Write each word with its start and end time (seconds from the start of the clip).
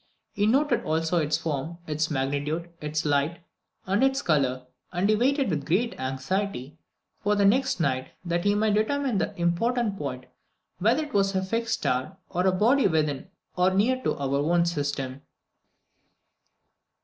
He 0.33 0.47
noted 0.47 0.83
also 0.83 1.19
its 1.19 1.37
form, 1.37 1.77
its 1.85 2.09
magnitude, 2.09 2.71
its 2.81 3.05
light, 3.05 3.39
and 3.85 4.03
its 4.03 4.23
colour, 4.23 4.65
and 4.91 5.07
he 5.07 5.15
waited 5.15 5.51
with 5.51 5.63
great 5.67 5.93
anxiety 5.99 6.79
for 7.19 7.35
the 7.35 7.45
next 7.45 7.79
night 7.79 8.09
that 8.25 8.43
he 8.43 8.55
might 8.55 8.73
determine 8.73 9.19
the 9.19 9.39
important 9.39 9.99
point 9.99 10.25
whether 10.79 11.03
it 11.05 11.13
was 11.13 11.35
a 11.35 11.43
fixed 11.43 11.75
star, 11.75 12.17
or 12.29 12.47
a 12.47 12.51
body 12.51 12.87
within, 12.87 13.29
or 13.55 13.75
near 13.75 14.01
to, 14.01 14.17
our 14.17 14.37
own 14.39 14.65
system. 14.65 15.21